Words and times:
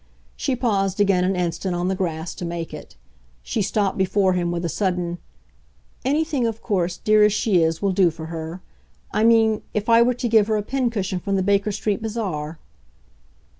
She 0.35 0.55
paused 0.55 0.99
again 0.99 1.23
an 1.23 1.35
instant, 1.35 1.75
on 1.75 1.87
the 1.87 1.93
grass, 1.93 2.33
to 2.33 2.43
make 2.43 2.73
it; 2.73 2.95
she 3.43 3.61
stopped 3.61 3.99
before 3.99 4.33
him 4.33 4.49
with 4.49 4.65
a 4.65 4.67
sudden 4.67 5.19
"Anything 6.03 6.47
of 6.47 6.59
course, 6.59 6.97
dear 6.97 7.23
as 7.23 7.33
she 7.33 7.61
is, 7.61 7.83
will 7.83 7.91
do 7.91 8.09
for 8.09 8.25
her. 8.25 8.63
I 9.11 9.23
mean 9.23 9.61
if 9.75 9.89
I 9.89 10.01
were 10.01 10.15
to 10.15 10.27
give 10.27 10.47
her 10.47 10.57
a 10.57 10.63
pin 10.63 10.89
cushion 10.89 11.19
from 11.19 11.35
the 11.35 11.43
Baker 11.43 11.71
Street 11.71 12.01
Bazaar." 12.01 12.57